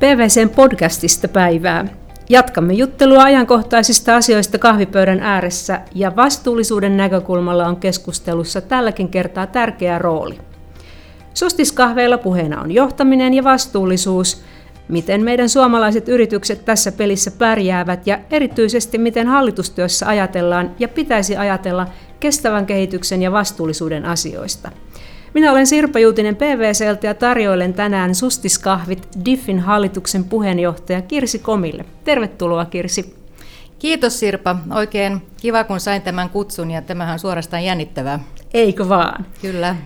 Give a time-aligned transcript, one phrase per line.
[0.00, 1.86] PVCn podcastista päivää.
[2.28, 10.38] Jatkamme juttelua ajankohtaisista asioista kahvipöydän ääressä ja vastuullisuuden näkökulmalla on keskustelussa tälläkin kertaa tärkeä rooli.
[11.34, 14.42] Sustiskahveilla puheena on johtaminen ja vastuullisuus,
[14.88, 21.86] miten meidän suomalaiset yritykset tässä pelissä pärjäävät ja erityisesti miten hallitustyössä ajatellaan ja pitäisi ajatella
[22.20, 24.70] kestävän kehityksen ja vastuullisuuden asioista–
[25.40, 31.84] minä olen Sirpa Juutinen PVCltä ja tarjoilen tänään Sustiskahvit Diffin hallituksen puheenjohtaja Kirsi Komille.
[32.04, 33.14] Tervetuloa Kirsi.
[33.78, 34.56] Kiitos Sirpa.
[34.74, 38.20] Oikein kiva kun sain tämän kutsun ja tämähän on suorastaan jännittävää.
[38.54, 39.26] Eikö vaan?
[39.42, 39.76] Kyllä.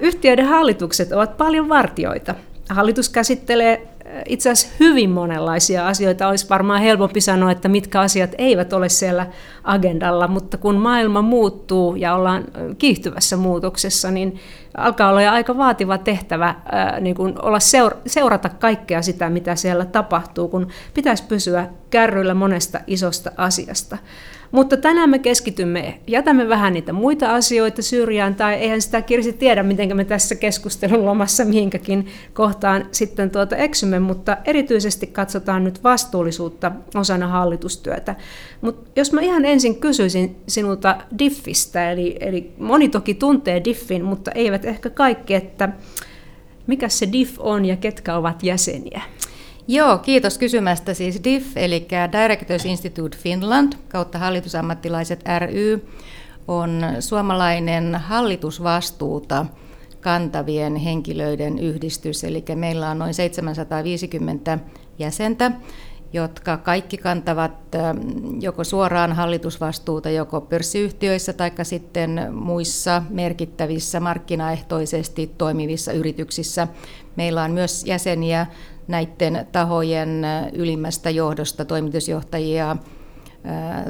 [0.00, 2.34] Yhtiöiden hallitukset ovat paljon vartioita.
[2.68, 3.88] Hallitus käsittelee
[4.28, 6.28] itse asiassa hyvin monenlaisia asioita.
[6.28, 9.26] Olisi varmaan helpompi sanoa, että mitkä asiat eivät ole siellä
[9.64, 12.44] agendalla, mutta kun maailma muuttuu ja ollaan
[12.78, 14.40] kiihtyvässä muutoksessa, niin
[14.76, 16.54] alkaa olla aika vaativa tehtävä
[17.00, 17.58] niin kuin olla
[18.06, 23.98] seurata kaikkea sitä, mitä siellä tapahtuu, kun pitäisi pysyä kärryillä monesta isosta asiasta.
[24.52, 29.62] Mutta tänään me keskitymme, jätämme vähän niitä muita asioita syrjään, tai eihän sitä Kirsi tiedä,
[29.62, 36.72] miten me tässä keskustelun lomassa mihinkäkin kohtaan sitten tuota eksymme, mutta erityisesti katsotaan nyt vastuullisuutta
[36.94, 38.14] osana hallitustyötä.
[38.60, 44.30] Mutta jos mä ihan ensin kysyisin sinulta Diffistä, eli, eli moni toki tuntee Diffin, mutta
[44.30, 45.68] eivät ehkä kaikki, että
[46.66, 49.02] mikä se Diff on ja ketkä ovat jäseniä?
[49.68, 50.94] Joo, kiitos kysymästä.
[50.94, 55.86] Siis DIF, eli Directors Institute Finland, kautta hallitusammattilaiset ry,
[56.48, 59.46] on suomalainen hallitusvastuuta
[60.00, 62.24] kantavien henkilöiden yhdistys.
[62.24, 64.58] Eli meillä on noin 750
[64.98, 65.52] jäsentä,
[66.12, 67.52] jotka kaikki kantavat
[68.40, 76.68] joko suoraan hallitusvastuuta joko pörssiyhtiöissä tai sitten muissa merkittävissä markkinaehtoisesti toimivissa yrityksissä.
[77.16, 78.46] Meillä on myös jäseniä
[78.88, 82.76] näiden tahojen ylimmästä johdosta, toimitusjohtajia,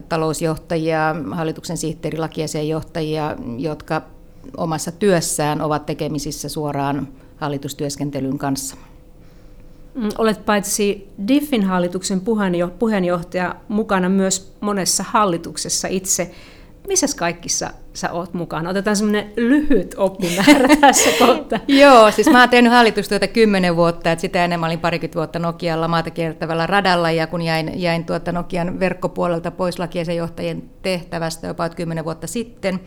[0.09, 2.19] talousjohtajia, hallituksen sihteeri,
[2.69, 4.03] johtajia, jotka
[4.57, 8.77] omassa työssään ovat tekemisissä suoraan hallitustyöskentelyn kanssa.
[9.95, 12.21] Mm, olet paitsi DIFin hallituksen
[12.79, 16.31] puheenjohtaja mukana myös monessa hallituksessa itse.
[16.89, 18.71] Missä kaikissa sä oot mukana?
[18.71, 21.59] Otetaan semmoinen lyhyt oppimäärä tässä kohtaa.
[21.69, 25.89] Joo, siis mä oon tehnyt hallitustyötä kymmenen vuotta, että sitä enemmän olin parikymmentä vuotta Nokialla
[25.89, 29.77] maata kiertävällä radalla, ja kun jäin, jäin tuota Nokian verkkopuolelta pois
[30.17, 32.81] johtajien tehtävästä jopa kymmenen vuotta sitten,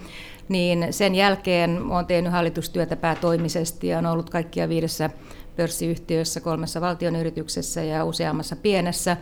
[0.50, 5.10] niin sen jälkeen olen tehnyt hallitustyötä päätoimisesti ja on ollut kaikkia viidessä
[5.56, 9.18] pörssiyhtiössä, kolmessa valtionyrityksessä ja useammassa pienessä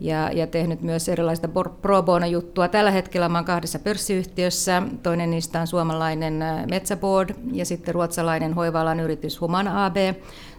[0.00, 1.48] ja, ja tehnyt myös erilaista
[1.82, 2.68] pro bono-juttua.
[2.68, 4.82] Tällä hetkellä olen kahdessa pörssiyhtiössä.
[5.02, 9.96] Toinen niistä on suomalainen äh, Metsäboard ja sitten ruotsalainen hoiva yritys Human AB.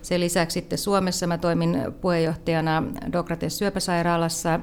[0.02, 4.59] Sen lisäksi sitten Suomessa mä toimin puheenjohtajana Dokrates syöpäsairaalassa,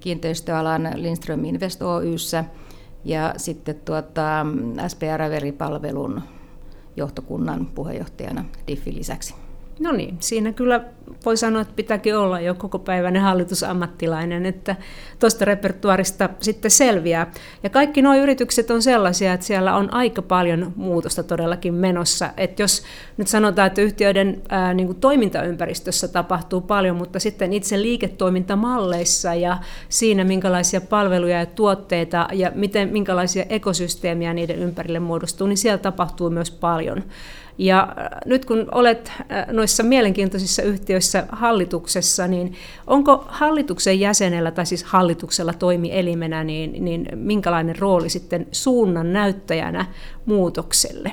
[0.00, 2.44] kiinteistöalan Lindström Invest Oyssä
[3.04, 4.46] ja sitten tuota
[4.88, 6.22] SPR-veripalvelun
[6.96, 9.47] johtokunnan puheenjohtajana DIFin lisäksi.
[9.78, 10.80] No niin, siinä kyllä
[11.24, 14.76] voi sanoa, että pitääkin olla jo koko päiväinen hallitusammattilainen, että
[15.18, 17.32] tuosta repertuarista sitten selviää.
[17.62, 22.30] Ja kaikki nuo yritykset on sellaisia, että siellä on aika paljon muutosta todellakin menossa.
[22.36, 22.82] Että jos
[23.16, 29.58] nyt sanotaan, että yhtiöiden ää, niin kuin toimintaympäristössä tapahtuu paljon, mutta sitten itse liiketoimintamalleissa ja
[29.88, 36.30] siinä, minkälaisia palveluja ja tuotteita ja miten, minkälaisia ekosysteemiä niiden ympärille muodostuu, niin siellä tapahtuu
[36.30, 37.04] myös paljon.
[37.58, 42.54] Ja äh, nyt kun olet äh, noissa mielenkiintoisissa yhtiöissä hallituksessa, niin
[42.86, 49.86] onko hallituksen jäsenellä tai siis hallituksella toimielimenä, niin, niin minkälainen rooli sitten suunnan näyttäjänä
[50.26, 51.12] muutokselle?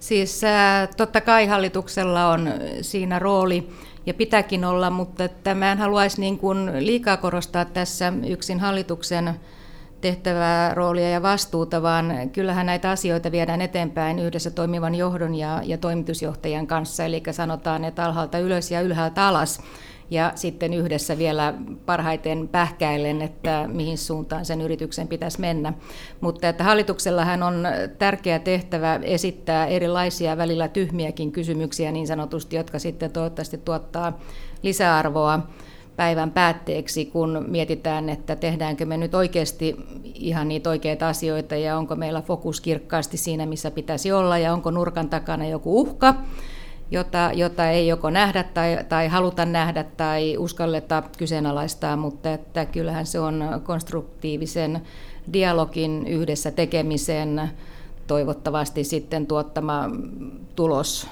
[0.00, 3.68] Siis äh, totta kai hallituksella on siinä rooli
[4.06, 9.34] ja pitääkin olla, mutta että mä en haluaisi niin kuin liikaa korostaa tässä yksin hallituksen
[10.00, 15.78] tehtävää, roolia ja vastuuta, vaan kyllähän näitä asioita viedään eteenpäin yhdessä toimivan johdon ja, ja
[15.78, 19.60] toimitusjohtajan kanssa, eli sanotaan, että alhaalta ylös ja ylhäältä alas,
[20.10, 21.54] ja sitten yhdessä vielä
[21.86, 25.72] parhaiten pähkäillen, että mihin suuntaan sen yrityksen pitäisi mennä.
[26.20, 27.66] Mutta että hallituksellahan on
[27.98, 34.18] tärkeä tehtävä esittää erilaisia välillä tyhmiäkin kysymyksiä niin sanotusti, jotka sitten toivottavasti tuottaa
[34.62, 35.40] lisäarvoa
[35.98, 41.96] päivän päätteeksi, kun mietitään, että tehdäänkö me nyt oikeasti ihan niitä oikeita asioita ja onko
[41.96, 46.14] meillä fokus kirkkaasti siinä, missä pitäisi olla ja onko nurkan takana joku uhka,
[46.90, 53.06] jota, jota ei joko nähdä tai, tai haluta nähdä tai uskalleta kyseenalaistaa, mutta että kyllähän
[53.06, 54.80] se on konstruktiivisen
[55.32, 57.50] dialogin yhdessä tekemisen
[58.06, 59.90] toivottavasti sitten tuottama
[60.56, 61.08] tulos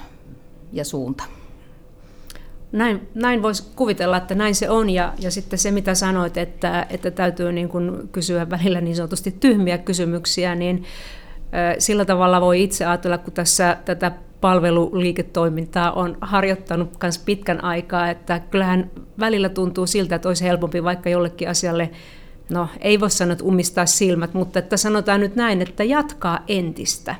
[0.73, 1.23] ja suunta.
[2.71, 4.89] Näin, näin voisi kuvitella, että näin se on.
[4.89, 9.31] Ja, ja sitten se, mitä sanoit, että, että täytyy niin kuin kysyä välillä niin sanotusti
[9.31, 10.83] tyhmiä kysymyksiä, niin
[11.79, 14.11] sillä tavalla voi itse ajatella, kun tässä tätä
[14.41, 21.09] palveluliiketoimintaa on harjoittanut myös pitkän aikaa, että kyllähän välillä tuntuu siltä, että olisi helpompi vaikka
[21.09, 21.89] jollekin asialle,
[22.49, 27.15] no ei voi sanoa, että umistaa silmät, mutta että sanotaan nyt näin, että jatkaa entistä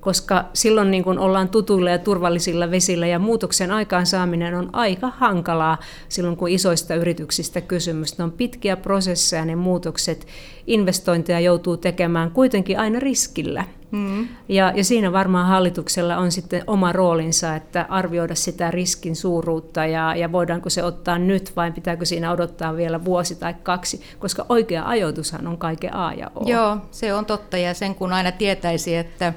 [0.00, 5.78] koska silloin niin kun ollaan tutuilla ja turvallisilla vesillä ja muutoksen aikaansaaminen on aika hankalaa
[6.08, 8.18] silloin, kun isoista yrityksistä kysymys.
[8.18, 10.26] Ne on pitkiä prosesseja, ne muutokset,
[10.66, 13.64] investointeja joutuu tekemään kuitenkin aina riskillä.
[13.90, 14.28] Mm.
[14.48, 20.14] Ja, ja siinä varmaan hallituksella on sitten oma roolinsa, että arvioida sitä riskin suuruutta ja,
[20.16, 24.88] ja voidaanko se ottaa nyt vai pitääkö siinä odottaa vielä vuosi tai kaksi, koska oikea
[24.88, 26.42] ajoitushan on kaiken A ja O.
[26.46, 29.32] Joo, se on totta ja sen kun aina tietäisi, että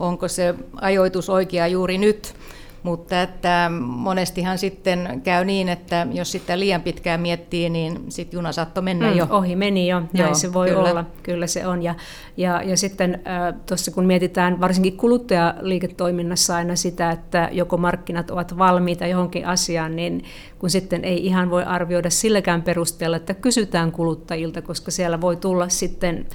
[0.00, 2.34] onko se ajoitus oikea juuri nyt.
[2.82, 8.52] Mutta että monestihan sitten käy niin, että jos sitä liian pitkään miettii, niin sitten juna
[8.52, 9.26] saattoi mennä mm, jo.
[9.30, 10.90] Ohi meni jo, näin Joo, se voi kyllä.
[10.90, 11.82] olla, kyllä se on.
[11.82, 11.94] Ja,
[12.36, 18.58] ja, ja sitten äh, tuossa kun mietitään varsinkin kuluttajaliiketoiminnassa aina sitä, että joko markkinat ovat
[18.58, 20.24] valmiita johonkin asiaan, niin
[20.58, 25.68] kun sitten ei ihan voi arvioida silläkään perusteella, että kysytään kuluttajilta, koska siellä voi tulla
[25.68, 26.26] sitten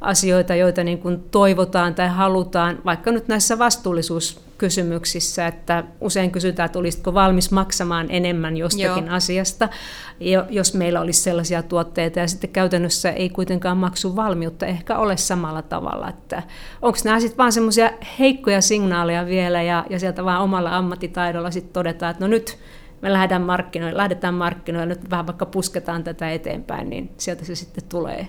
[0.00, 6.78] asioita, joita niin kuin toivotaan tai halutaan, vaikka nyt näissä vastuullisuuskysymyksissä, että usein kysytään, että
[6.78, 9.16] olisitko valmis maksamaan enemmän jostakin Joo.
[9.16, 9.68] asiasta,
[10.50, 15.62] jos meillä olisi sellaisia tuotteita, ja sitten käytännössä ei kuitenkaan maksu valmiutta ehkä ole samalla
[15.62, 16.42] tavalla, että
[16.82, 21.72] onko nämä sitten vaan semmoisia heikkoja signaaleja vielä, ja, ja sieltä vaan omalla ammattitaidolla sitten
[21.72, 22.58] todetaan, että no nyt
[23.02, 27.84] me lähdetään markkinoille, lähdetään markkinoille, nyt vähän vaikka pusketaan tätä eteenpäin, niin sieltä se sitten
[27.88, 28.28] tulee.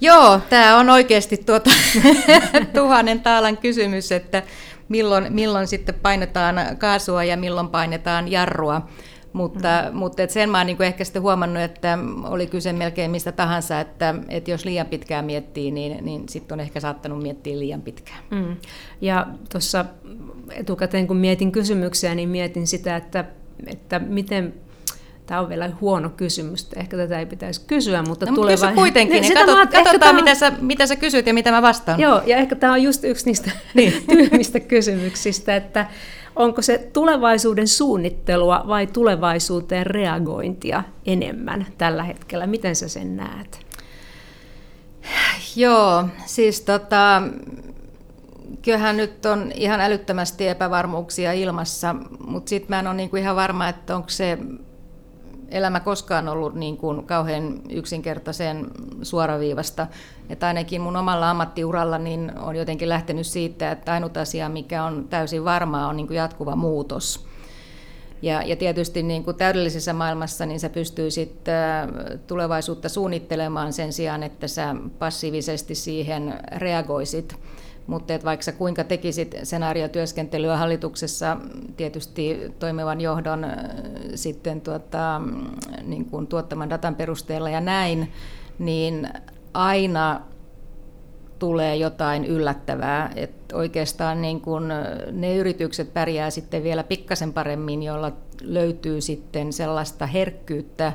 [0.00, 1.70] Joo, tämä on oikeasti tuota,
[2.74, 4.42] tuhannen taalan kysymys, että
[4.88, 8.88] milloin, milloin sitten painetaan kaasua ja milloin painetaan jarrua.
[9.32, 9.96] Mutta, mm.
[9.96, 13.80] mutta et sen mä oon niin ehkä sitten huomannut, että oli kyse melkein mistä tahansa,
[13.80, 18.18] että, että jos liian pitkään miettii, niin, niin sitten on ehkä saattanut miettiä liian pitkään.
[18.30, 18.56] Mm.
[19.00, 19.84] Ja tuossa
[20.50, 23.24] etukäteen kun mietin kysymyksiä, niin mietin sitä, että,
[23.66, 24.54] että miten
[25.26, 29.12] Tämä on vielä huono kysymys, ehkä tätä ei pitäisi kysyä, mutta no, tulee kysy kuitenkin,
[29.22, 30.36] niin, niin katsot, mä, katsotaan mitä, on...
[30.36, 32.00] sä, mitä sä kysyt ja mitä mä vastaan.
[32.00, 34.04] Joo, ja ehkä tämä on just yksi niistä niin.
[34.10, 35.86] tyhmistä kysymyksistä, että
[36.36, 42.46] onko se tulevaisuuden suunnittelua vai tulevaisuuteen reagointia enemmän tällä hetkellä?
[42.46, 43.66] Miten sä sen näet?
[45.56, 47.22] Joo, siis tota,
[48.62, 51.94] kyllähän nyt on ihan älyttömästi epävarmuuksia ilmassa,
[52.26, 54.38] mutta sitten mä en ole niinku ihan varma, että onko se
[55.48, 58.66] elämä koskaan ollut niin kuin kauhean yksinkertaisen
[59.02, 59.86] suoraviivasta.
[60.28, 65.06] Että ainakin mun omalla ammattiuralla niin on jotenkin lähtenyt siitä, että ainut asia, mikä on
[65.10, 67.26] täysin varmaa, on niin kuin jatkuva muutos.
[68.22, 71.88] Ja, ja tietysti niin kuin täydellisessä maailmassa niin sä pystyisit äh,
[72.26, 77.36] tulevaisuutta suunnittelemaan sen sijaan, että sä passiivisesti siihen reagoisit.
[77.86, 81.36] Mutta että vaikka kuinka tekisit senaariotyöskentelyä hallituksessa
[81.76, 83.46] tietysti toimivan johdon
[84.14, 85.20] sitten tuota,
[85.82, 88.12] niin kuin tuottaman datan perusteella ja näin,
[88.58, 89.08] niin
[89.54, 90.20] aina
[91.38, 93.12] tulee jotain yllättävää.
[93.16, 94.68] että oikeastaan niin kun
[95.12, 98.12] ne yritykset pärjää sitten vielä pikkasen paremmin, jolla
[98.42, 100.92] löytyy sitten sellaista herkkyyttä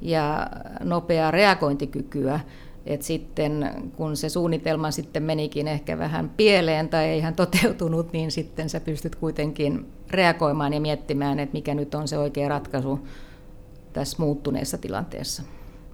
[0.00, 0.46] ja
[0.80, 2.40] nopeaa reagointikykyä,
[2.86, 8.30] et sitten kun se suunnitelma sitten menikin ehkä vähän pieleen tai ei ihan toteutunut, niin
[8.30, 13.00] sitten sä pystyt kuitenkin reagoimaan ja miettimään, että mikä nyt on se oikea ratkaisu
[13.92, 15.42] tässä muuttuneessa tilanteessa.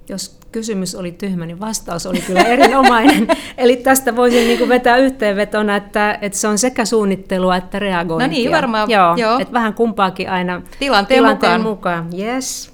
[0.09, 3.29] Jos kysymys oli tyhmä, niin vastaus oli kyllä erinomainen.
[3.59, 8.27] Eli tästä voisin niin vetää yhteenvetona, että, että se on sekä suunnittelua että reagointia.
[8.27, 8.91] No niin, varmaan.
[8.91, 9.39] Joo, joo.
[9.39, 12.05] Että vähän kumpaakin aina tilanteen, tilanteen mukaan.
[12.11, 12.35] mukaan.
[12.35, 12.70] Yes.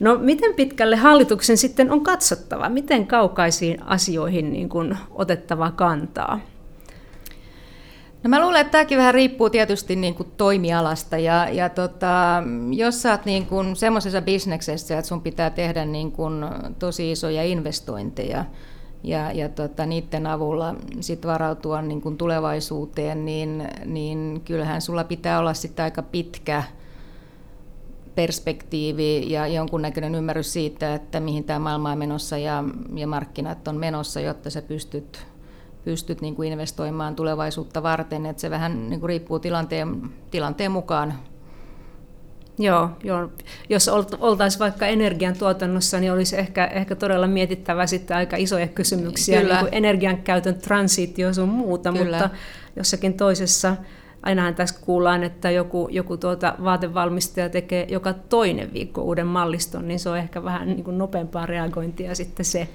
[0.00, 2.68] No miten pitkälle hallituksen sitten on katsottava?
[2.68, 6.40] Miten kaukaisiin asioihin niin kuin otettava kantaa?
[8.22, 11.18] No mä luulen, että tämäkin vähän riippuu tietysti niin kuin toimialasta.
[11.18, 16.12] Ja, ja tota, jos sä oot niin kuin semmoisessa bisneksessä, että sun pitää tehdä niin
[16.12, 16.44] kuin
[16.78, 18.44] tosi isoja investointeja,
[19.04, 25.38] ja, ja tota, niiden avulla sit varautua niin kuin tulevaisuuteen, niin, niin kyllähän sulla pitää
[25.38, 26.62] olla sitten aika pitkä
[28.16, 33.76] perspektiivi ja jonkunnäköinen ymmärrys siitä, että mihin tämä maailma on menossa ja, ja markkinat on
[33.76, 35.26] menossa, jotta sä pystyt,
[35.84, 38.26] pystyt niin kuin investoimaan tulevaisuutta varten.
[38.26, 41.14] Että se vähän niin kuin riippuu tilanteen, tilanteen mukaan.
[42.58, 43.28] Joo, joo,
[43.68, 43.88] jos
[44.20, 49.54] oltaisiin vaikka energiantuotannossa, niin olisi ehkä, ehkä todella mietittävä sitten aika isoja kysymyksiä, Kyllä.
[49.54, 52.18] niin kuin energian käytön transitio sun muuta, Kyllä.
[52.18, 52.30] mutta
[52.76, 53.76] jossakin toisessa
[54.26, 60.00] ainahan tässä kuullaan, että joku, joku tuota vaatevalmistaja tekee joka toinen viikko uuden malliston, niin
[60.00, 62.68] se on ehkä vähän niin kuin nopeampaa reagointia sitten se.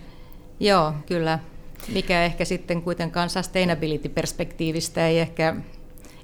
[0.60, 1.40] Joo, kyllä.
[1.94, 5.56] Mikä ehkä sitten kuitenkaan sustainability-perspektiivistä ei ehkä,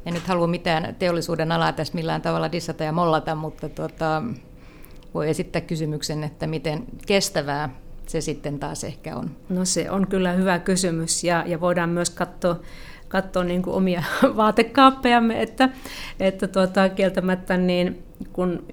[0.06, 4.24] en nyt halua mitään teollisuuden alaa tässä millään tavalla dissata ja mollata, mutta tuota,
[5.14, 7.70] voi esittää kysymyksen, että miten kestävää
[8.08, 9.32] se sitten taas ehkä on?
[9.50, 12.60] No se on kyllä hyvä kysymys ja, ja voidaan myös katsoa,
[13.08, 14.04] katsoa niin kuin omia
[14.38, 15.70] vaatekaappejamme, että,
[16.20, 18.66] että tuota, kieltämättä niin kun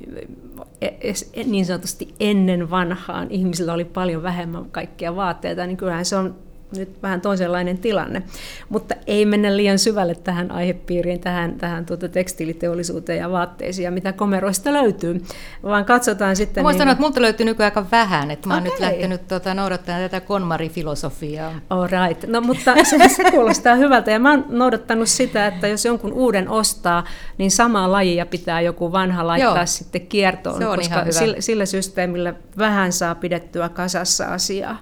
[0.81, 6.17] e, e, niin sanotusti ennen vanhaan ihmisillä oli paljon vähemmän kaikkia vaatteita, niin kyllähän se
[6.17, 6.35] on
[6.79, 8.23] nyt vähän toisenlainen tilanne.
[8.69, 14.13] Mutta ei mennä liian syvälle tähän aihepiiriin, tähän, tähän tuota tekstiiliteollisuuteen ja vaatteisiin ja mitä
[14.13, 15.25] komeroista löytyy,
[15.63, 16.65] vaan katsotaan sitten...
[16.65, 16.79] Mä niin...
[16.79, 18.73] sanoa, että multa löytyy nykyään aika vähän, että mä oon okay.
[18.73, 21.53] nyt lähtenyt tuota, noudattamaan tätä konmarifilosofiaa.
[21.71, 22.25] All right.
[22.27, 26.49] No mutta se, se kuulostaa hyvältä ja mä oon noudattanut sitä, että jos jonkun uuden
[26.49, 27.05] ostaa,
[27.39, 29.67] niin samaa lajia pitää joku vanha laittaa Joo.
[29.67, 34.79] sitten kiertoon, se on koska sillä, sillä systeemillä vähän saa pidettyä kasassa asiaa.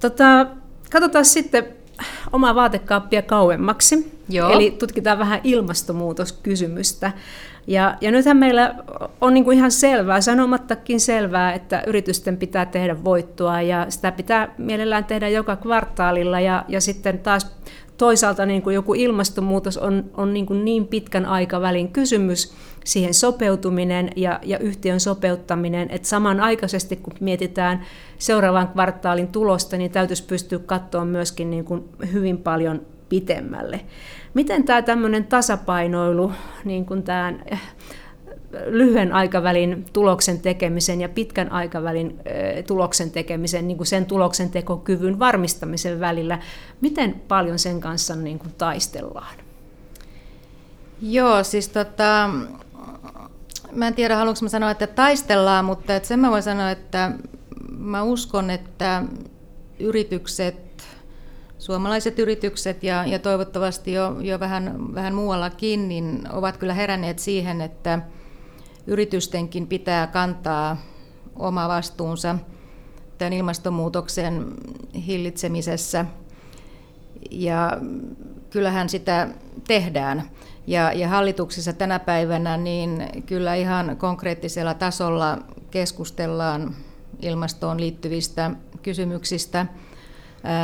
[0.00, 0.46] Tota,
[0.90, 1.66] Katsotaan sitten
[2.32, 4.20] omaa vaatekaappia kauemmaksi.
[4.28, 4.50] Joo.
[4.50, 7.12] Eli tutkitaan vähän ilmastonmuutoskysymystä.
[7.66, 8.74] Ja, ja nythän meillä
[9.20, 14.54] on niin kuin ihan selvää, sanomattakin selvää, että yritysten pitää tehdä voittoa ja sitä pitää
[14.58, 17.56] mielellään tehdä joka kvartaalilla ja, ja sitten taas
[18.00, 22.54] toisaalta niin kuin joku ilmastonmuutos on, on niin, kuin niin pitkän aikavälin kysymys,
[22.84, 27.82] siihen sopeutuminen ja, ja yhtiön sopeuttaminen, että samanaikaisesti kun mietitään
[28.18, 33.80] seuraavan kvartaalin tulosta, niin täytyisi pystyä katsoa myöskin niin kuin hyvin paljon pitemmälle.
[34.34, 36.32] Miten tämä tämmöinen tasapainoilu,
[36.64, 37.44] niin kuin tämän
[38.66, 42.20] lyhyen aikavälin tuloksen tekemisen ja pitkän aikavälin
[42.66, 46.38] tuloksen tekemisen, niin kuin sen tuloksen tekokyvyn varmistamisen välillä,
[46.80, 49.34] miten paljon sen kanssa niin kuin taistellaan?
[51.02, 52.30] Joo, siis tota,
[53.72, 57.12] mä en tiedä haluanko mä sanoa, että taistellaan, mutta että sen mä voin sanoa, että
[57.78, 59.02] mä uskon, että
[59.78, 60.84] yritykset,
[61.58, 67.60] suomalaiset yritykset ja, ja toivottavasti jo, jo vähän, vähän muuallakin, niin ovat kyllä heränneet siihen,
[67.60, 67.98] että
[68.86, 70.76] yritystenkin pitää kantaa
[71.36, 72.38] oma vastuunsa
[73.18, 74.46] tämän ilmastonmuutoksen
[75.06, 76.04] hillitsemisessä.
[77.30, 77.78] Ja
[78.50, 79.28] kyllähän sitä
[79.66, 80.22] tehdään.
[80.66, 85.38] Ja, ja hallituksessa tänä päivänä niin kyllä ihan konkreettisella tasolla
[85.70, 86.74] keskustellaan
[87.22, 88.50] ilmastoon liittyvistä
[88.82, 89.66] kysymyksistä.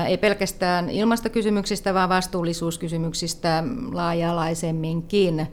[0.08, 5.46] Ei pelkästään ilmastokysymyksistä, vaan vastuullisuuskysymyksistä laaja-alaisemminkin.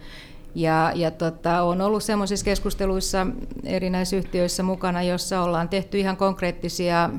[0.56, 3.28] Ja, ja tota, on ollut sellaisissa keskusteluissa
[3.64, 7.10] erinäisissä yhtiöissä mukana, jossa ollaan tehty ihan konkreettisia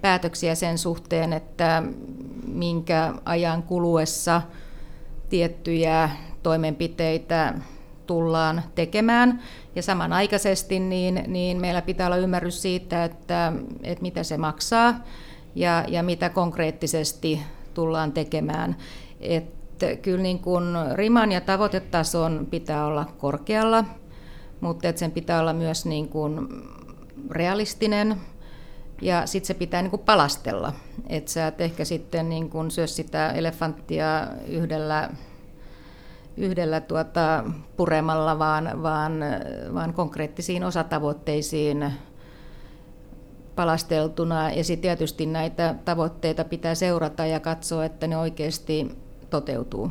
[0.00, 1.82] päätöksiä sen suhteen, että
[2.46, 4.42] minkä ajan kuluessa
[5.28, 6.10] tiettyjä
[6.42, 7.54] toimenpiteitä
[8.06, 9.42] tullaan tekemään.
[9.74, 14.94] Ja samanaikaisesti niin, niin meillä pitää olla ymmärrys siitä, että, että mitä se maksaa
[15.54, 17.40] ja, ja mitä konkreettisesti
[17.74, 18.76] tullaan tekemään.
[19.82, 23.84] Että kyllä niin kuin riman ja tavoitetason pitää olla korkealla,
[24.60, 26.48] mutta että sen pitää olla myös niin kuin
[27.30, 28.16] realistinen
[29.02, 30.72] ja sitten se pitää niin kuin palastella.
[31.08, 35.10] Että sä et ehkä sitten niin kuin syö sitä elefanttia yhdellä
[36.36, 37.44] yhdellä tuota
[37.76, 39.12] puremalla, vaan, vaan,
[39.74, 41.92] vaan konkreettisiin osatavoitteisiin
[43.56, 44.50] palasteltuna.
[44.50, 48.96] Ja sitten tietysti näitä tavoitteita pitää seurata ja katsoa, että ne oikeasti
[49.30, 49.90] toteutuu.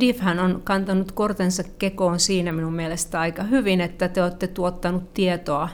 [0.00, 5.68] DIFhän on kantanut kortensa kekoon siinä minun mielestä aika hyvin, että te olette tuottanut tietoa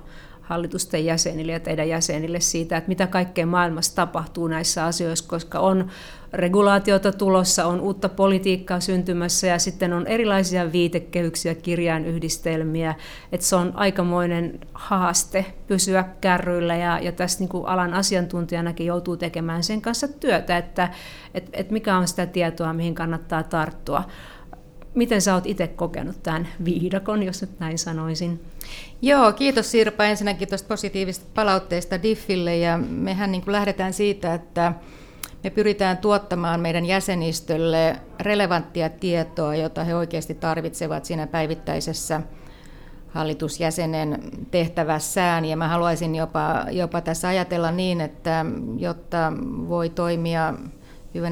[0.44, 5.90] hallitusten jäsenille ja teidän jäsenille siitä, että mitä kaikkea maailmassa tapahtuu näissä asioissa, koska on
[6.32, 12.94] regulaatiota tulossa, on uutta politiikkaa syntymässä ja sitten on erilaisia viitekehyksiä, kirjainyhdistelmiä,
[13.32, 19.16] että se on aikamoinen haaste pysyä kärryillä ja, ja tässä niin kuin alan asiantuntijanakin joutuu
[19.16, 20.88] tekemään sen kanssa työtä, että
[21.34, 24.04] että että mikä on sitä tietoa, mihin kannattaa tarttua.
[24.94, 28.40] Miten sä oot itse kokenut tämän viidakon, jos nyt näin sanoisin?
[29.02, 34.72] Joo, kiitos Sirpa ensinnäkin tuosta positiivisesta palautteesta Diffille ja mehän niin kuin lähdetään siitä, että
[35.44, 42.20] me pyritään tuottamaan meidän jäsenistölle relevanttia tietoa, jota he oikeasti tarvitsevat siinä päivittäisessä
[43.08, 44.18] hallitusjäsenen
[44.50, 45.44] tehtävässään.
[45.44, 48.46] Ja mä haluaisin jopa, jopa tässä ajatella niin, että
[48.76, 49.32] jotta
[49.68, 50.54] voi toimia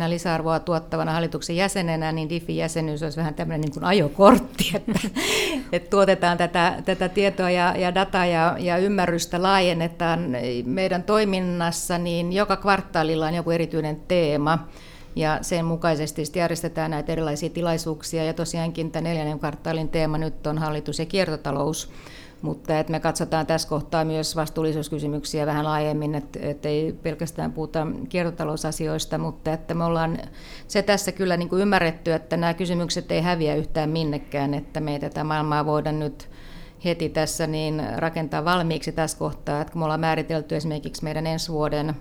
[0.08, 5.00] lisäarvoa tuottavana hallituksen jäsenenä, niin DIFI-jäsenyys olisi vähän tämmöinen niin kuin ajokortti, että,
[5.72, 12.32] että tuotetaan tätä, tätä tietoa ja, ja dataa ja, ja ymmärrystä laajennetaan meidän toiminnassa, niin
[12.32, 14.68] joka kvartaalilla on joku erityinen teema,
[15.16, 18.24] Ja sen mukaisesti järjestetään näitä erilaisia tilaisuuksia.
[18.24, 21.90] Ja tosiaankin tämä neljännen kvartaalin teema nyt on hallitus ja kiertotalous.
[22.42, 29.18] Mutta että me katsotaan tässä kohtaa myös vastuullisuuskysymyksiä vähän laajemmin, että, ei pelkästään puhuta kiertotalousasioista,
[29.18, 30.18] mutta että me ollaan
[30.68, 34.92] se tässä kyllä niin kuin ymmärretty, että nämä kysymykset ei häviä yhtään minnekään, että me
[34.92, 36.28] ei tätä maailmaa voida nyt
[36.84, 41.52] heti tässä niin rakentaa valmiiksi tässä kohtaa, että kun me ollaan määritelty esimerkiksi meidän ensi
[41.52, 41.94] vuoden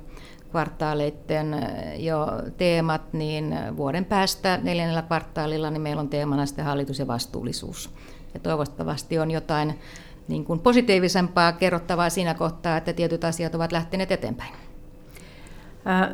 [0.52, 1.68] kvartaaleiden
[1.98, 7.90] jo teemat, niin vuoden päästä neljännellä kvartaalilla niin meillä on teemana sitten hallitus ja vastuullisuus.
[8.34, 9.80] Ja toivottavasti on jotain
[10.28, 14.54] niin kuin positiivisempaa kerrottavaa siinä kohtaa, että tietyt asiat ovat lähteneet eteenpäin.
[15.86, 16.14] Ää,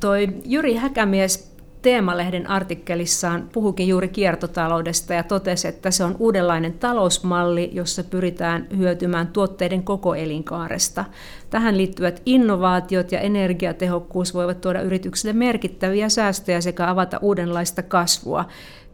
[0.00, 1.50] toi Jyri Häkämies
[1.82, 9.26] Teemalehden artikkelissaan puhukin juuri kiertotaloudesta ja totesi, että se on uudenlainen talousmalli, jossa pyritään hyötymään
[9.26, 11.04] tuotteiden koko elinkaaresta.
[11.50, 18.44] Tähän liittyvät innovaatiot ja energiatehokkuus voivat tuoda yrityksille merkittäviä säästöjä sekä avata uudenlaista kasvua.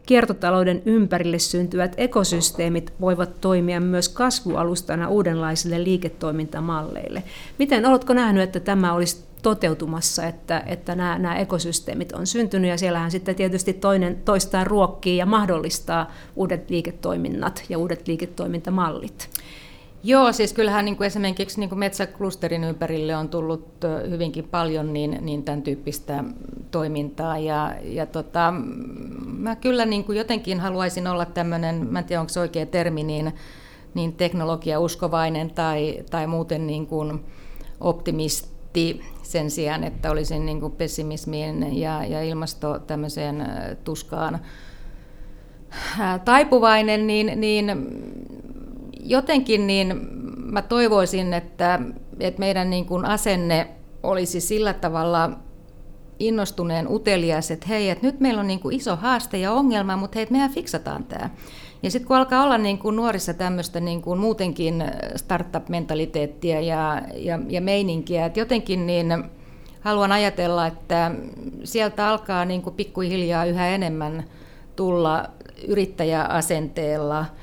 [0.07, 7.23] Kiertotalouden ympärille syntyvät ekosysteemit voivat toimia myös kasvualustana uudenlaisille liiketoimintamalleille.
[7.59, 12.77] Miten oletko nähnyt, että tämä olisi toteutumassa, että, että nämä, nämä ekosysteemit on syntynyt ja
[12.77, 19.29] siellähän sitten tietysti toinen toistaan ruokkii ja mahdollistaa uudet liiketoiminnat ja uudet liiketoimintamallit.
[20.03, 25.17] Joo, siis kyllähän niin kuin esimerkiksi niin kuin metsäklusterin ympärille on tullut hyvinkin paljon niin,
[25.21, 26.23] niin tämän tyyppistä
[26.71, 27.37] toimintaa.
[27.37, 28.53] Ja, ja tota,
[29.37, 33.03] mä kyllä niin kuin jotenkin haluaisin olla tämmöinen, mä en tiedä onko se oikea termi,
[33.03, 33.33] niin,
[33.93, 37.23] niin teknologiauskovainen tai, tai muuten niin kuin
[37.79, 43.45] optimisti sen sijaan, että olisin niin kuin pessimismiin ja, ja ilmasto tämmöiseen
[43.83, 44.39] tuskaan
[46.25, 47.71] taipuvainen, niin, niin
[49.07, 49.99] jotenkin niin
[50.37, 51.79] mä toivoisin, että,
[52.19, 53.67] että meidän niin kuin asenne
[54.03, 55.29] olisi sillä tavalla
[56.19, 60.19] innostuneen utelias, että hei, että nyt meillä on niin kuin iso haaste ja ongelma, mutta
[60.19, 61.29] hei, mehän fiksataan tämä.
[61.83, 64.83] Ja sitten kun alkaa olla niin kuin nuorissa tämmöistä niin kuin muutenkin
[65.15, 69.23] startup-mentaliteettia ja, ja, ja meininkiä, että jotenkin niin
[69.81, 71.11] haluan ajatella, että
[71.63, 74.23] sieltä alkaa niin kuin pikkuhiljaa yhä enemmän
[74.75, 75.25] tulla
[75.67, 77.25] yrittäjäasenteella–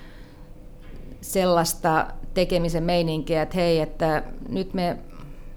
[1.25, 4.97] sellaista tekemisen meininkiä, että hei, että nyt me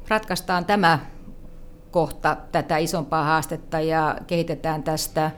[0.07, 0.99] ratkaistaan tämä
[1.91, 5.31] kohta tätä isompaa haastetta ja kehitetään tästä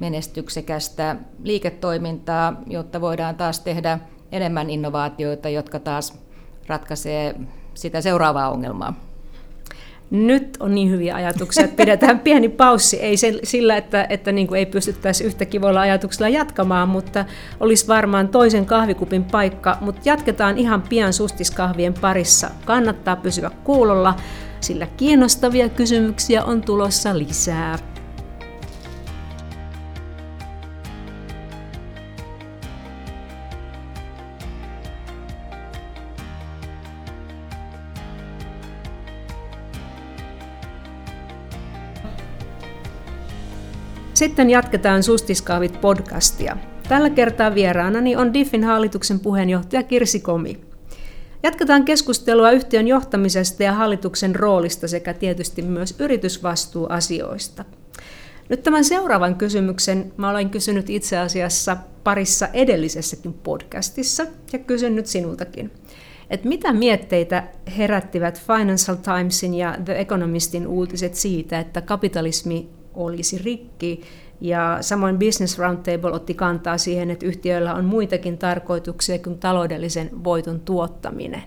[0.00, 3.98] menestyksekästä liiketoimintaa, jotta voidaan taas tehdä
[4.32, 6.18] enemmän innovaatioita, jotka taas
[6.66, 7.34] ratkaisee
[7.74, 9.07] sitä seuraavaa ongelmaa
[10.10, 12.96] nyt on niin hyviä ajatuksia, että pidetään pieni paussi.
[12.96, 17.24] Ei sillä, että, että niin kuin ei pystyttäisi yhtä kivoilla ajatuksilla jatkamaan, mutta
[17.60, 19.78] olisi varmaan toisen kahvikupin paikka.
[19.80, 22.50] Mutta jatketaan ihan pian sustiskahvien parissa.
[22.64, 24.14] Kannattaa pysyä kuulolla,
[24.60, 27.78] sillä kiinnostavia kysymyksiä on tulossa lisää.
[44.18, 46.56] Sitten jatketaan Sustiskaavit podcastia.
[46.88, 50.60] Tällä kertaa vieraanani on Diffin hallituksen puheenjohtaja Kirsi Komi.
[51.42, 57.64] Jatketaan keskustelua yhtiön johtamisesta ja hallituksen roolista sekä tietysti myös yritysvastuuasioista.
[58.48, 65.06] Nyt tämän seuraavan kysymyksen mä olen kysynyt itse asiassa parissa edellisessäkin podcastissa ja kysyn nyt
[65.06, 65.70] sinultakin.
[66.30, 67.42] Et mitä mietteitä
[67.76, 74.00] herättivät Financial Timesin ja The Economistin uutiset siitä, että kapitalismi olisi rikki.
[74.40, 80.60] Ja samoin Business Roundtable otti kantaa siihen, että yhtiöillä on muitakin tarkoituksia kuin taloudellisen voiton
[80.60, 81.42] tuottaminen.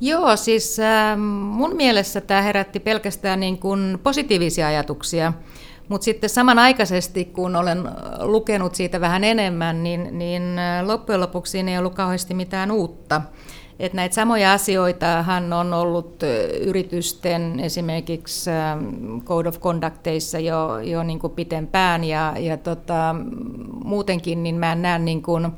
[0.00, 5.32] Joo, siis äh, mun mielessä tämä herätti pelkästään niin kuin positiivisia ajatuksia,
[5.88, 7.82] mutta sitten samanaikaisesti, kun olen
[8.20, 13.22] lukenut siitä vähän enemmän, niin, niin äh, loppujen lopuksi ei ollut kauheasti mitään uutta.
[13.78, 16.22] Että näitä samoja asioita hän on ollut
[16.60, 18.50] yritysten esimerkiksi
[19.24, 23.14] Code of Conducteissa jo, jo niin kuin pitempään ja, ja tota,
[23.84, 25.52] muutenkin niin mä en näe niin kuin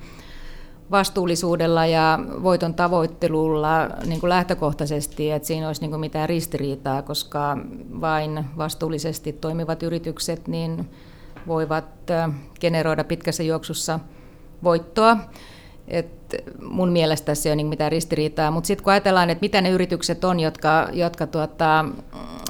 [0.90, 7.58] vastuullisuudella ja voiton tavoittelulla niin kuin lähtökohtaisesti, että siinä olisi niin kuin mitään ristiriitaa, koska
[8.00, 10.90] vain vastuullisesti toimivat yritykset niin
[11.46, 11.84] voivat
[12.60, 14.00] generoida pitkässä juoksussa
[14.64, 15.16] voittoa.
[16.38, 19.60] Et mun mielestä se ei ole niin mitään ristiriitaa, mutta sitten kun ajatellaan, että mitä
[19.60, 21.84] ne yritykset on, jotka, jotka tuota,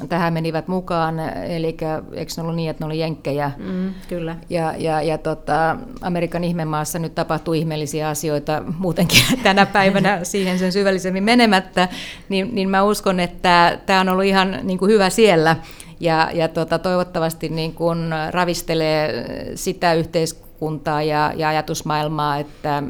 [0.08, 1.18] tähän menivät mukaan,
[1.48, 3.50] eli eikö ne ollut niin, että ne oli jenkkejä?
[3.58, 4.36] Mm, kyllä.
[4.50, 10.72] Ja, ja, ja tota, Amerikan ihmemaassa nyt tapahtuu ihmeellisiä asioita muutenkin tänä päivänä siihen sen
[10.72, 11.88] syvällisemmin menemättä,
[12.28, 15.56] niin, niin mä uskon, että tämä on ollut ihan niin kuin hyvä siellä.
[16.00, 20.43] Ja, ja tota, toivottavasti niin kun ravistelee sitä yhteiskuntaa
[21.06, 22.82] ja, ja ajatusmaailmaa, että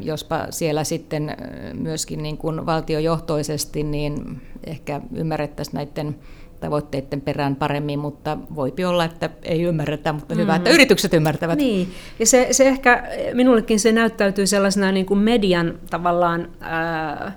[0.00, 1.36] jospa siellä sitten
[1.74, 6.16] myöskin niin kun valtiojohtoisesti niin ehkä ymmärrettäisiin näiden
[6.60, 10.56] tavoitteiden perään paremmin, mutta voipi olla, että ei ymmärretä, mutta hyvä, mm.
[10.56, 11.58] että yritykset ymmärtävät.
[11.58, 13.04] Niin, ja se, se ehkä,
[13.34, 16.48] minullekin se näyttäytyy sellaisena niin kuin median tavallaan...
[16.60, 17.32] Ää,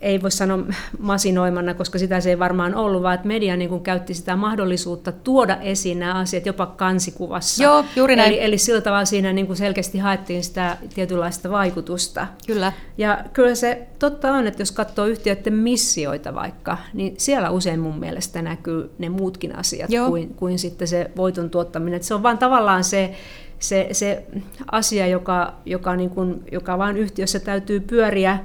[0.00, 0.58] ei voi sanoa
[0.98, 5.12] masinoimana, koska sitä se ei varmaan ollut, vaan että media niin kuin käytti sitä mahdollisuutta
[5.12, 7.62] tuoda esiin nämä asiat jopa kansikuvassa.
[7.62, 8.32] Joo, juuri näin.
[8.32, 12.26] Eli, eli sillä tavalla siinä niin kuin selkeästi haettiin sitä tietynlaista vaikutusta.
[12.46, 12.72] Kyllä.
[12.98, 17.98] Ja kyllä se totta on, että jos katsoo yhtiöiden missioita vaikka, niin siellä usein mun
[17.98, 21.96] mielestä näkyy ne muutkin asiat kuin, kuin sitten se voiton tuottaminen.
[21.96, 23.14] Että se on vaan tavallaan se,
[23.58, 24.26] se, se
[24.72, 28.38] asia, joka, joka, niin kuin, joka vain yhtiössä täytyy pyöriä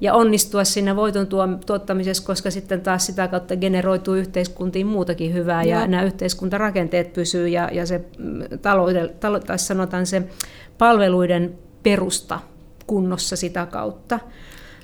[0.00, 1.26] ja onnistua siinä voiton
[1.66, 7.48] tuottamisessa, koska sitten taas sitä kautta generoituu yhteiskuntiin muutakin hyvää ja, ja nämä yhteiskuntarakenteet pysyy
[7.48, 10.22] ja, ja se mm, talouden, talo, tai sanotaan se
[10.78, 12.40] palveluiden perusta
[12.86, 14.20] kunnossa sitä kautta.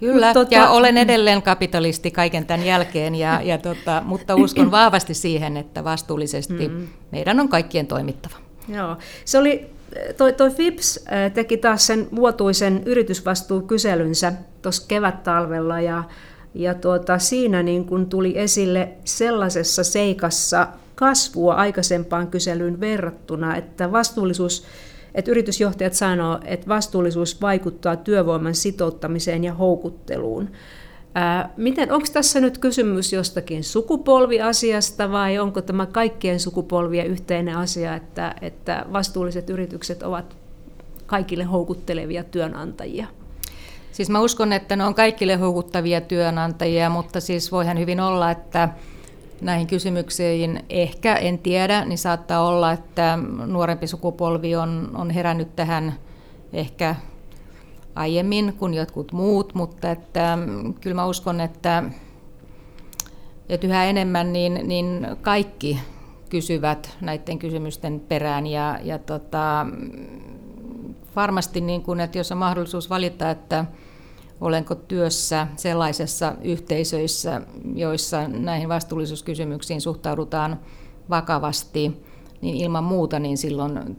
[0.00, 5.14] Kyllä, tota, ja olen edelleen kapitalisti kaiken tämän jälkeen, ja, ja tota, mutta uskon vahvasti
[5.14, 6.88] siihen, että vastuullisesti mm.
[7.12, 8.36] meidän on kaikkien toimittava.
[8.68, 9.70] Joo, se oli
[10.16, 14.32] toi, toi FIPS teki taas sen vuotuisen yritysvastuukyselynsä
[14.66, 16.04] tuossa kevät-talvella ja,
[16.54, 24.64] ja tuota, siinä niin kun tuli esille sellaisessa seikassa kasvua aikaisempaan kyselyyn verrattuna, että vastuullisuus
[25.14, 30.48] että yritysjohtajat sanoo, että vastuullisuus vaikuttaa työvoiman sitouttamiseen ja houkutteluun.
[31.14, 37.94] Ää, miten, onko tässä nyt kysymys jostakin sukupolviasiasta vai onko tämä kaikkien sukupolvien yhteinen asia,
[37.94, 40.36] että, että vastuulliset yritykset ovat
[41.06, 43.06] kaikille houkuttelevia työnantajia?
[43.96, 48.68] Siis mä uskon, että ne on kaikille houkuttavia työnantajia, mutta siis voihan hyvin olla, että
[49.40, 55.94] näihin kysymyksiin ehkä, en tiedä, niin saattaa olla, että nuorempi sukupolvi on, on herännyt tähän
[56.52, 56.94] ehkä
[57.94, 61.82] aiemmin kuin jotkut muut, mutta että, mm, kyllä mä uskon, että,
[63.48, 65.78] että yhä enemmän niin, niin kaikki
[66.30, 69.66] kysyvät näiden kysymysten perään ja, ja tota,
[71.16, 73.64] varmasti, niin kuin, että jos on mahdollisuus valita, että
[74.40, 77.40] olenko työssä sellaisessa yhteisöissä,
[77.74, 80.60] joissa näihin vastuullisuuskysymyksiin suhtaudutaan
[81.10, 82.02] vakavasti,
[82.40, 83.96] niin ilman muuta niin silloin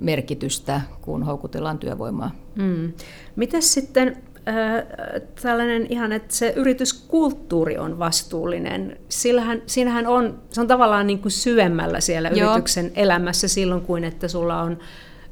[0.00, 2.30] merkitystä, kun houkutellaan työvoimaa.
[2.54, 2.92] Mm.
[3.36, 4.16] Miten sitten
[4.48, 4.84] äh,
[5.42, 8.96] tällainen ihan, että se yrityskulttuuri on vastuullinen.
[9.08, 12.50] Sillähän, siinähän on, se on tavallaan niin kuin syvemmällä siellä Joo.
[12.50, 14.78] yrityksen elämässä silloin kuin, että sulla on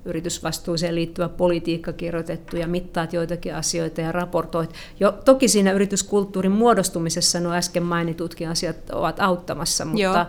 [0.05, 4.71] yritysvastuuseen liittyvä politiikka kirjoitettu ja mittaat joitakin asioita ja raportoit.
[5.01, 10.25] Jo, toki siinä yrityskulttuurin muodostumisessa nuo äsken mainitutkin asiat ovat auttamassa, mutta, Joo.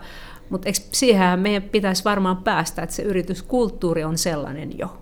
[0.50, 4.96] mutta siihen meidän pitäisi varmaan päästä, että se yrityskulttuuri on sellainen jo.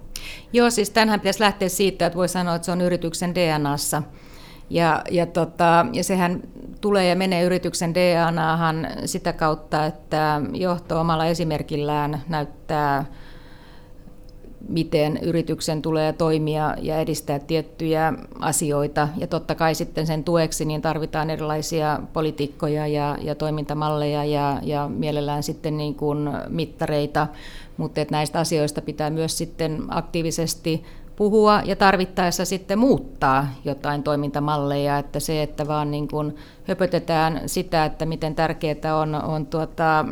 [0.52, 4.02] Joo, siis tämähän pitäisi lähteä siitä, että voi sanoa, että se on yrityksen DNAssa.
[4.70, 6.42] Ja, ja, tota, ja sehän
[6.80, 13.04] tulee ja menee yrityksen DNAhan sitä kautta, että johto omalla esimerkillään näyttää
[14.68, 19.08] miten yrityksen tulee toimia ja edistää tiettyjä asioita.
[19.16, 24.88] Ja totta kai sitten sen tueksi niin tarvitaan erilaisia politiikkoja ja, ja toimintamalleja ja, ja
[24.88, 27.26] mielellään sitten niin kuin mittareita,
[27.76, 30.84] mutta että näistä asioista pitää myös sitten aktiivisesti
[31.16, 37.84] puhua ja tarvittaessa sitten muuttaa jotain toimintamalleja, että se, että vaan niin kuin höpötetään sitä,
[37.84, 40.04] että miten tärkeää on, on tuota,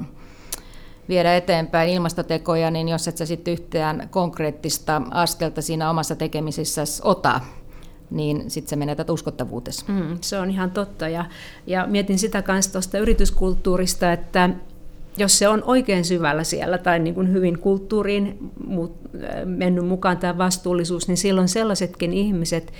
[1.10, 7.40] viedä eteenpäin ilmastotekoja, niin jos et sä sitten yhtään konkreettista askelta siinä omassa tekemisessä ota,
[8.10, 9.84] niin sitten se menetät uskottavuutesi.
[9.88, 11.08] Mm, se on ihan totta.
[11.08, 11.24] Ja,
[11.66, 14.50] ja mietin sitä kanssa tuosta yrityskulttuurista, että
[15.16, 18.50] jos se on oikein syvällä siellä tai niin kuin hyvin kulttuuriin
[19.44, 22.72] mennyt mukaan tämä vastuullisuus, niin silloin sellaisetkin ihmiset,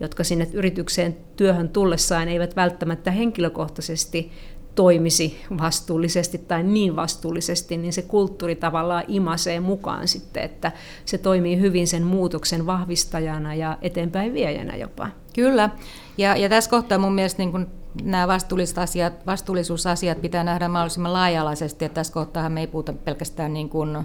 [0.00, 4.32] jotka sinne yritykseen työhön tullessaan eivät välttämättä henkilökohtaisesti
[4.76, 10.72] toimisi vastuullisesti tai niin vastuullisesti, niin se kulttuuri tavallaan imasee mukaan sitten, että
[11.04, 15.08] se toimii hyvin sen muutoksen vahvistajana ja eteenpäin viejänä jopa.
[15.34, 15.70] Kyllä,
[16.18, 17.66] ja, ja tässä kohtaa mun mielestä niin kun
[18.02, 23.52] nämä vastuulliset asiat, vastuullisuusasiat pitää nähdä mahdollisimman laaja-alaisesti, että tässä kohtaa me ei puhuta pelkästään
[23.52, 23.98] niin kuin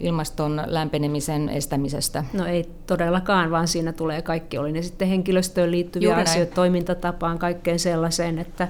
[0.00, 2.24] ilmaston lämpenemisen estämisestä?
[2.32, 6.54] No ei todellakaan, vaan siinä tulee kaikki, oli ne sitten henkilöstöön liittyviä Juuri asioita, näin.
[6.54, 8.68] toimintatapaan, kaikkeen sellaiseen, että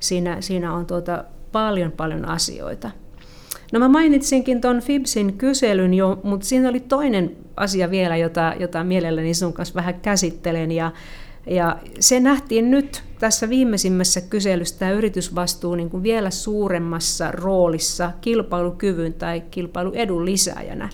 [0.00, 2.90] siinä, siinä on tuota paljon paljon asioita.
[3.72, 8.84] No mä mainitsinkin tuon Fibsin kyselyn jo, mutta siinä oli toinen asia vielä, jota, jota
[8.84, 10.92] mielelläni sun kanssa vähän käsittelen, ja
[11.46, 19.14] Ja se nähtiin nyt tässä viimeisimmässä kyselyssä tämä yritysvastuu niin kuin vielä suuremmassa roolissa kilpailukyvyn
[19.14, 20.88] tai kilpailuedun lisääjänä.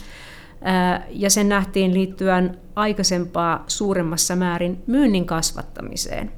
[1.10, 6.32] Ja sen nähtiin liittyen aikaisempaa suuremmassa määrin myynnin kasvattamiseen.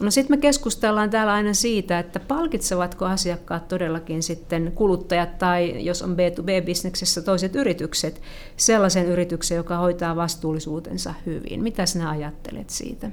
[0.00, 6.02] No sitten me keskustellaan täällä aina siitä, että palkitsevatko asiakkaat todellakin sitten kuluttajat tai jos
[6.02, 8.20] on B2B-bisneksessä toiset yritykset,
[8.56, 11.62] sellaisen yrityksen, joka hoitaa vastuullisuutensa hyvin.
[11.62, 13.10] Mitä sinä ajattelet siitä?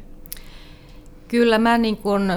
[1.27, 2.31] Kyllä mä niin kun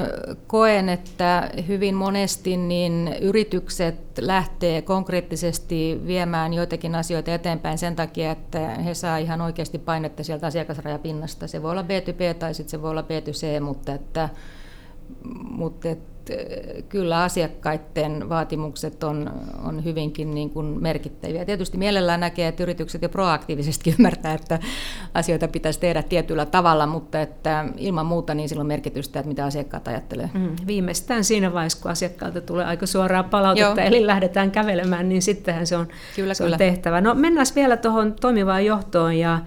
[0.47, 8.59] koen, että hyvin monesti niin yritykset lähtee konkreettisesti viemään joitakin asioita eteenpäin sen takia, että
[8.69, 11.47] he saa ihan oikeasti painetta sieltä asiakasrajapinnasta.
[11.47, 14.29] Se voi olla B2B tai sitten se voi olla B2C, mutta että,
[15.51, 16.20] mutta että
[16.89, 19.31] kyllä asiakkaiden vaatimukset on,
[19.65, 21.45] on hyvinkin niin kuin merkittäviä.
[21.45, 24.59] Tietysti mielellään näkee, että yritykset jo proaktiivisesti ymmärtää, että
[25.15, 29.89] asioita pitäisi tehdä tietyllä tavalla, mutta että ilman muuta niin silloin merkitystä, että mitä asiakkaat
[29.89, 30.31] ajattelee.
[30.35, 33.89] Mm, viimeistään siinä vaiheessa, kun asiakkaalta tulee aika suoraa palautetta, Joo.
[33.89, 36.59] eli lähdetään kävelemään, niin sittenhän se on, kyllä, se on kyllä.
[36.59, 37.01] tehtävä.
[37.01, 39.39] No mennään vielä tuohon toimivaan johtoon ja,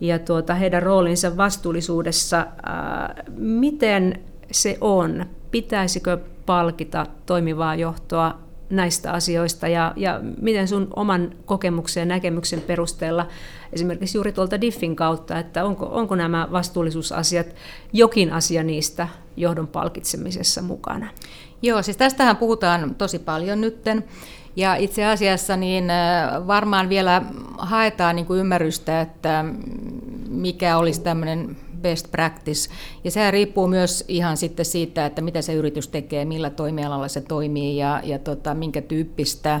[0.00, 2.38] ja tuota, heidän roolinsa vastuullisuudessa.
[2.38, 4.20] Äh, miten
[4.50, 5.26] se on?
[5.50, 8.38] Pitäisikö palkita toimivaa johtoa
[8.70, 13.26] näistä asioista ja, ja miten sun oman kokemuksen ja näkemyksen perusteella
[13.72, 17.46] esimerkiksi juuri tuolta Diffin kautta, että onko, onko nämä vastuullisuusasiat
[17.92, 21.08] jokin asia niistä johdon palkitsemisessa mukana?
[21.62, 24.04] Joo, siis tästähän puhutaan tosi paljon nytten.
[24.56, 25.84] Ja itse asiassa niin
[26.46, 27.22] varmaan vielä
[27.58, 29.44] haetaan niin kuin ymmärrystä, että
[30.28, 32.70] mikä olisi tämmöinen best practice.
[33.04, 37.20] Ja se riippuu myös ihan sitten siitä, että mitä se yritys tekee, millä toimialalla se
[37.20, 39.60] toimii ja, ja tota, minkä tyyppistä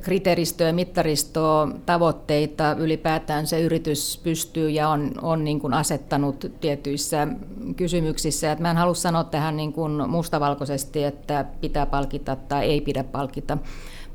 [0.00, 7.28] kriteeristöä, mittaristoa, tavoitteita ylipäätään se yritys pystyy ja on, on niin kuin asettanut tietyissä
[7.76, 8.52] kysymyksissä.
[8.52, 13.04] Et mä en halua sanoa tähän niin kuin mustavalkoisesti, että pitää palkita tai ei pidä
[13.04, 13.58] palkita,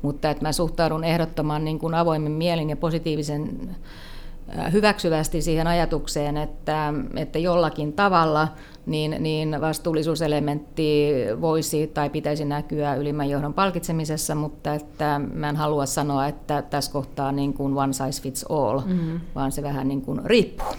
[0.02, 3.76] mutta että mä suhtaudun ehdottoman niin kuin avoimen mielin ja positiivisen
[4.72, 8.48] hyväksyvästi siihen ajatukseen, että, että jollakin tavalla
[8.86, 15.86] niin, niin vastuullisuuselementti voisi tai pitäisi näkyä ylimmän johdon palkitsemisessa, mutta että mä en halua
[15.86, 19.20] sanoa, että tässä kohtaa niin kuin one size fits all, mm-hmm.
[19.34, 20.74] vaan se vähän niin kuin riippuu.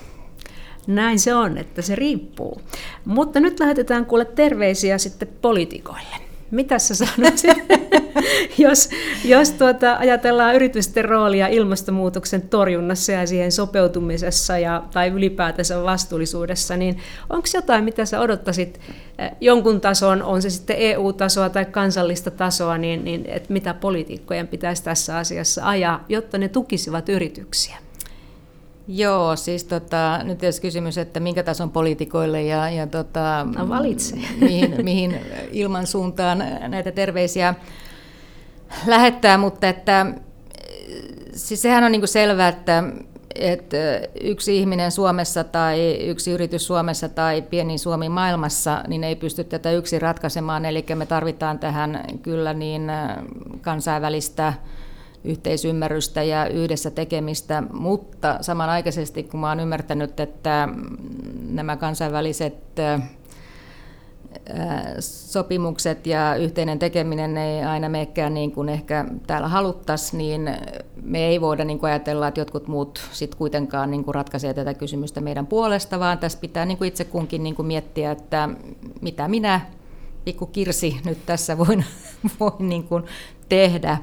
[0.88, 2.62] Näin se on, että se riippuu.
[3.06, 6.16] Mutta nyt lähetetään kuule terveisiä sitten poliitikoille.
[6.52, 7.58] Mitä sä sanoisit,
[8.58, 8.90] jos,
[9.26, 16.98] jos tuota, ajatellaan yritysten roolia ilmastonmuutoksen torjunnassa ja siihen sopeutumisessa ja, tai ylipäätänsä vastuullisuudessa, niin
[17.30, 18.80] onko jotain, mitä sä odottaisit
[19.18, 24.48] eh, jonkun tason, on se sitten EU-tasoa tai kansallista tasoa, niin, niin että mitä poliitikkojen
[24.48, 27.78] pitäisi tässä asiassa ajaa, jotta ne tukisivat yrityksiä?
[28.88, 34.16] Joo, siis tota, nyt jos kysymys, että minkä tason poliitikoille ja, ja tota, no, valitse.
[34.40, 35.20] Mihin, mihin
[35.52, 37.56] ilman suuntaan näitä terveisiä
[38.86, 40.06] lähettää, mutta että,
[41.34, 42.84] siis sehän on niin selvää, että,
[43.36, 43.78] että
[44.22, 49.72] yksi ihminen Suomessa tai yksi yritys Suomessa tai pieni Suomi maailmassa, niin ei pysty tätä
[49.72, 52.92] yksin ratkaisemaan, eli me tarvitaan tähän kyllä niin
[53.62, 54.54] kansainvälistä
[55.24, 60.70] yhteisymmärrystä ja yhdessä tekemistä, mutta samanaikaisesti kun olen ymmärtänyt, että
[61.50, 62.56] nämä kansainväliset
[65.00, 70.50] sopimukset ja yhteinen tekeminen ei aina menekään niin kuin ehkä täällä haluttaisiin, niin
[71.02, 74.74] me ei voida niin kuin ajatella, että jotkut muut sit kuitenkaan niin kuin ratkaisee tätä
[74.74, 78.50] kysymystä meidän puolesta, vaan tässä pitää niin kuin itse kunkin niin kuin miettiä, että
[79.02, 79.62] mitä minä,
[80.26, 81.86] pikku Kirsi, nyt tässä voin,
[82.40, 83.04] voin niin kuin
[83.50, 83.98] tehdä.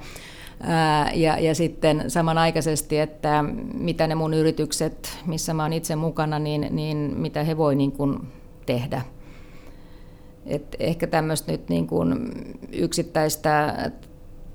[1.14, 6.66] Ja, ja sitten samanaikaisesti, että mitä ne mun yritykset, missä mä oon itse mukana, niin,
[6.70, 8.18] niin mitä he voi niin kuin
[8.66, 9.02] tehdä.
[10.46, 12.32] Et ehkä tämmöistä nyt niin kuin
[12.72, 13.74] yksittäistä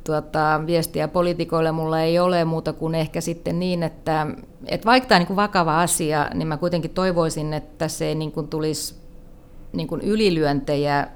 [0.04, 4.28] tuota, viestiä poliitikoille mulla ei ole muuta kuin ehkä sitten niin, että,
[4.66, 8.32] että vaikka tämä on niin vakava asia, niin mä kuitenkin toivoisin, että se ei niin
[8.32, 8.96] kuin tulisi
[9.74, 11.08] niin kuin ylilyöntejä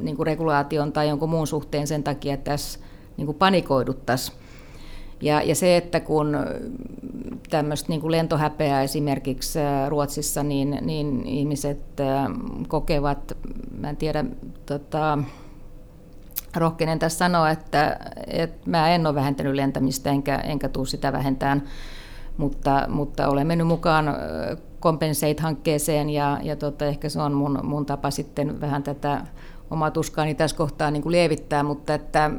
[0.00, 2.78] niin kuin regulaation tai jonkun muun suhteen sen takia, että tässä
[3.16, 4.38] niin kuin panikoiduttaisiin.
[5.20, 6.36] Ja, ja se, että kun
[7.50, 12.26] tämmöistä niin kuin lentohäpeää esimerkiksi äh, Ruotsissa, niin, niin ihmiset äh,
[12.68, 13.36] kokevat,
[13.78, 14.24] mä en tiedä,
[14.66, 15.18] tota,
[16.56, 21.62] rohkenen tässä sanoa, että, että mä en ole vähentänyt lentämistä enkä, enkä tule sitä vähentämään,
[22.36, 24.14] mutta, mutta olen mennyt mukaan äh,
[24.80, 29.20] Compensate-hankkeeseen ja, ja tota, ehkä se on mun, mun tapa sitten vähän tätä
[29.70, 32.30] omaa tuskaani tässä kohtaa niin kuin lievittää, mutta, että,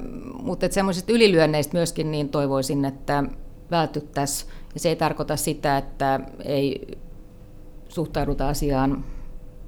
[0.44, 3.24] mutta että semmoisista ylilyönneistä myöskin niin toivoisin, että
[3.72, 4.52] vältyttäisiin.
[4.74, 6.98] Ja se ei tarkoita sitä, että ei
[7.90, 9.04] suhtaudutaan asiaan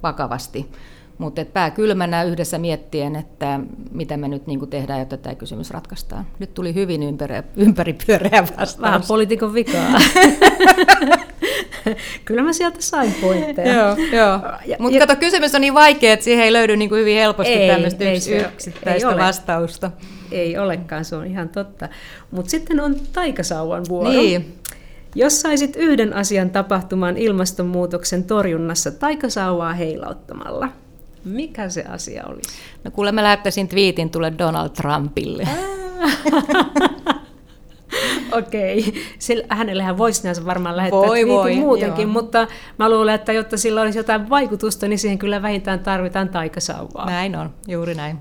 [0.02, 0.70] vakavasti.
[1.18, 6.26] Mutta pää kylmänä yhdessä miettien, että mitä me nyt niin tehdään, jotta tämä kysymys ratkaistaan.
[6.38, 8.80] Nyt tuli hyvin ympäri, ympäripyöreä vastaus.
[8.80, 9.92] Vähän poliitikon vikaa.
[12.24, 13.74] Kyllä mä sieltä sain pointteja.
[13.74, 14.40] joo, joo.
[14.78, 17.70] Mutta kato, kysymys on niin vaikea, että siihen ei löydy niin kuin hyvin helposti ei,
[17.70, 19.90] tämmöistä ei, yks, yksittäistä ei vastausta.
[20.32, 21.88] Ei olekaan, se on ihan totta.
[22.30, 24.10] Mutta sitten on taikasauvan vuoro.
[24.10, 24.58] Niin.
[25.14, 30.68] Jos saisit yhden asian tapahtumaan ilmastonmuutoksen torjunnassa taikasauvaa heilauttamalla,
[31.24, 32.50] mikä se asia olisi?
[32.84, 35.48] No kuule, mä lähettäisin twiitin tulle Donald Trumpille.
[38.32, 39.42] Okei, okay.
[39.48, 42.12] hänellähän voisi näissä varmaan lähettää voi, voi, muutenkin, joo.
[42.12, 42.46] mutta
[42.78, 47.06] mä luulen, että jotta sillä olisi jotain vaikutusta, niin siihen kyllä vähintään tarvitaan taikasauvaa.
[47.06, 48.18] Näin on, juuri näin.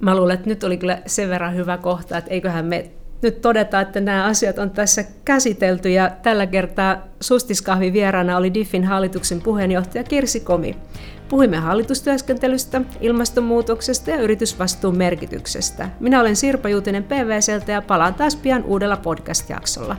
[0.00, 2.90] Mä luulen, että nyt oli kyllä sen verran hyvä kohta, että eiköhän me
[3.22, 8.84] nyt todeta, että nämä asiat on tässä käsitelty ja tällä kertaa Sustiskahvi vieraana oli DIFin
[8.84, 10.76] hallituksen puheenjohtaja Kirsi Komi.
[11.30, 15.88] Puhuimme hallitustyöskentelystä, ilmastonmuutoksesta ja yritysvastuun merkityksestä.
[16.00, 19.96] Minä olen Sirpa Juutinen PVCltä ja palaan taas pian uudella podcast-jaksolla.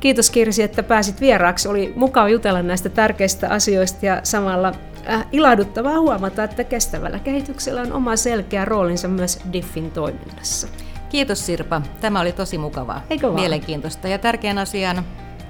[0.00, 1.68] Kiitos Kirsi, että pääsit vieraaksi.
[1.68, 4.72] Oli mukava jutella näistä tärkeistä asioista ja samalla
[5.08, 10.68] äh, ilahduttavaa huomata, että kestävällä kehityksellä on oma selkeä roolinsa myös DIFin toiminnassa.
[11.08, 11.82] Kiitos Sirpa.
[12.00, 13.02] Tämä oli tosi mukavaa.
[13.10, 13.40] Eikö vaan?
[13.40, 15.04] Mielenkiintoista ja tärkeän asian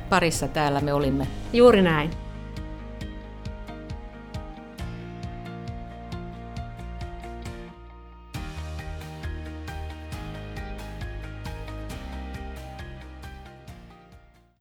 [0.08, 1.26] parissa täällä me olimme.
[1.52, 2.10] Juuri näin.